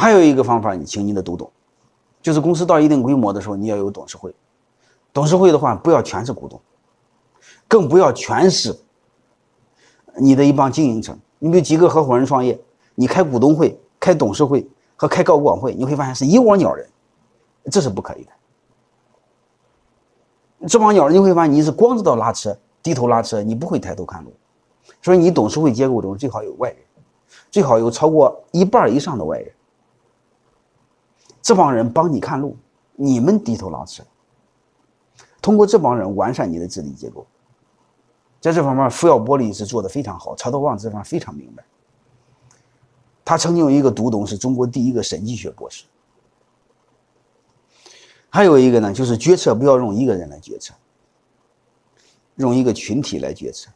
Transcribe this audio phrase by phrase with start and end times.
[0.00, 1.50] 还有一个方法，你请你的读懂，
[2.22, 4.32] 就是公司到一定规模的时候，你要有董事会。
[5.12, 6.60] 董事会的话，不要全是股东，
[7.66, 8.78] 更不要全是
[10.14, 11.18] 你的一帮经营层。
[11.40, 12.56] 你比如几个合伙人创业，
[12.94, 14.64] 你开股东会、开董事会
[14.94, 16.88] 和开高管会，你会发现是一窝鸟人，
[17.68, 18.30] 这是不可以的。
[20.68, 24.32] 这帮鸟人你会发现你是光知道拉车、低头拉车，你不会抬头看路。
[25.02, 26.78] 所以你董事会结构中最好有外人，
[27.50, 29.52] 最好有超过一半以上的外人。
[31.48, 32.54] 这帮人帮你看路，
[32.94, 34.04] 你们低头拉车。
[35.40, 37.26] 通过这帮人完善你的治理结构，
[38.38, 41.64] 在这方面，福耀玻璃是做的非常好，曹德旺这方面非常明白。
[43.24, 45.86] 他曾经有一个独董是中国第一个审计学博士。
[48.28, 50.74] 还有一个呢，就是决策不要用一个人来决策，
[52.36, 53.70] 用一个群体来决策。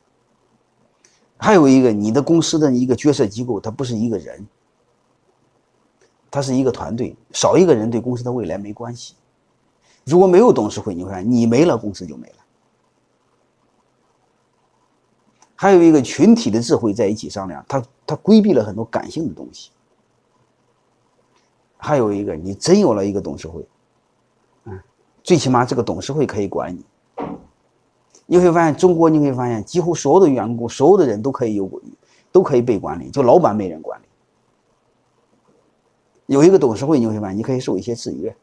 [1.39, 4.47] 还有一个，你的公司的一个决策机构，它不是一个人，
[6.33, 9.15] 它是一个团队，少一个人对公司的未来没关系。
[10.05, 12.37] 如果没有董事会，你会发现你没了，公司就没了。
[15.55, 19.71] 还有一个群体的智慧在一起商量，他他规避了很多感性的东西。
[21.77, 23.65] 还有一个，你真有了一个董事会，
[24.65, 24.81] 嗯，
[25.23, 26.83] 最起码这个董事会可以管你。
[28.25, 31.71] 你会发现，中国你会发现，几乎所有的员工，所有的人都可以有，
[32.33, 34.07] 都可以被管理，就老板没人管理。
[36.27, 38.35] 有一个董事会，你会发现，你可以受一些制约。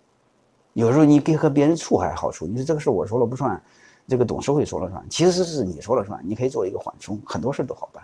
[0.74, 3.62] 有时候你给和别人处还好处，你说这个事我说了不算，
[4.08, 8.04] 这个董事会说了算，其实是你说了算，你可以做一个缓冲，很多事都好办。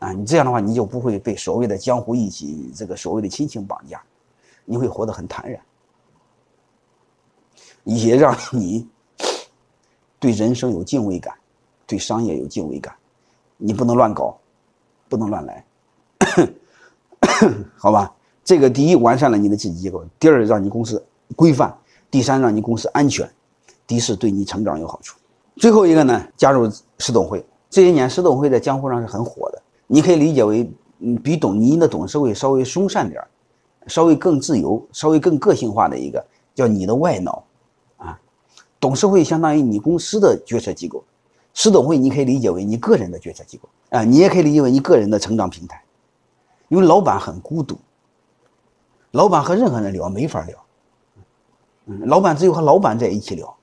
[0.00, 4.02] 啊，你这样的话，你就不会被所谓的江湖义气、这个所谓的亲情绑架，
[4.64, 5.60] 你会活得很坦然，
[7.84, 8.88] 也让你
[10.18, 11.34] 对人生有敬畏感，
[11.86, 12.94] 对商业有敬畏感，
[13.56, 14.38] 你不能乱搞，
[15.08, 15.64] 不能乱来，
[17.76, 18.14] 好吧？
[18.48, 21.04] 这个第一，完善了你的治理结构；第二，让你公司。
[21.36, 21.76] 规范，
[22.10, 23.30] 第三让你公司安全，
[23.86, 25.18] 第四对你成长有好处。
[25.56, 27.44] 最后一个呢，加入十董会。
[27.68, 33.22] 这些年十董会在江湖上是很火的，你可以理解为，嗯，比董你的董事会稍微松散点
[33.86, 36.24] 稍微更自由，稍微更个性化的一个
[36.54, 37.44] 叫你的外脑，
[37.98, 38.18] 啊，
[38.80, 41.04] 董事会相当于你公司的决策机构，
[41.52, 45.84] 十董会你可以理解为你个人的决策机构啊，你也可以理解为你个人的成长平台，
[46.68, 47.76] 因为老板很孤独，
[49.12, 50.58] 老板和任何人聊没法聊。
[52.04, 53.56] 老板只有和老板在一起聊，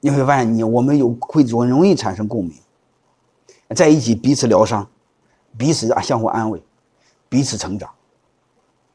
[0.00, 2.54] 你会发现你我们有会很容易产生共鸣，
[3.76, 4.88] 在一起彼此疗伤，
[5.58, 6.62] 彼此啊相互安慰，
[7.28, 7.90] 彼此成长，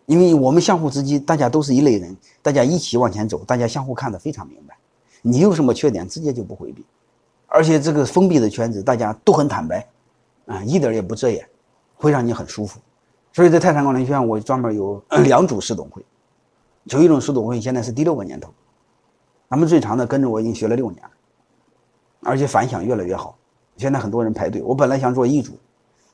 [0.08, 4.76] 因为我们相互之间大家都是一类人，大家一起往前走，大家相互看得非常明白，
[5.22, 6.84] 你有什么缺点直接就不回避，
[7.46, 9.88] 而且这个封闭的圈子大家都很坦白，
[10.48, 11.48] 啊一点也不遮掩，
[11.94, 12.80] 会让你很舒服，
[13.36, 16.02] 所以在泰山管理学院我专门有两组市董会。
[16.86, 18.50] 有一种师董会现在是第六个年头，
[19.50, 21.12] 咱们最长的跟着我已经学了六年了，
[22.22, 23.38] 而且反响越来越好。
[23.76, 25.52] 现在很多人排队，我本来想做一组，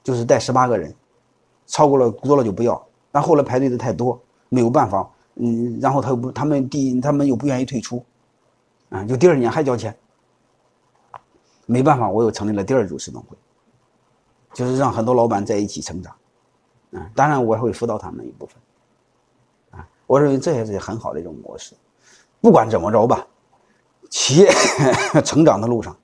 [0.04, 0.92] 就是带十八个人，
[1.68, 2.84] 超过了多了就不要。
[3.12, 8.04] 但后来排队的太多，没有办法，嗯，然后他又不，他们第他们又不愿意退出，
[8.90, 9.96] 啊，就第二年还交钱，
[11.68, 13.38] 没办法，我又成立了第二组师董会，
[14.54, 16.12] 就是让很多老板在一起成长，
[16.94, 18.56] 啊，当然我会辅导他们一部分。
[19.80, 21.74] 啊我认为这也是很好的一种模式。
[22.42, 23.26] 不管怎么着吧，
[24.10, 24.52] 企业
[25.24, 25.96] 成长的路上，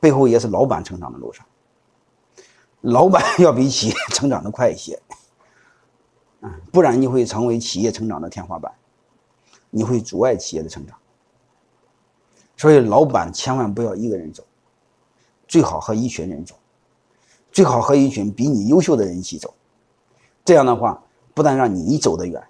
[0.00, 1.44] 背后也是老板成长的路上。
[2.80, 4.98] 老板 要比企业成长的快一些，
[6.40, 8.72] 嗯，不然你会成为企业成长的天花板，
[9.70, 10.96] 你会阻碍企业的成长。
[12.56, 14.44] 所以，老板千万不要一个人走，
[15.46, 16.54] 最好和一群人走，
[17.50, 19.52] 最好和一群比你优秀的人一起走。
[20.44, 21.02] 这样的话，
[21.34, 22.42] 不但让你走得远。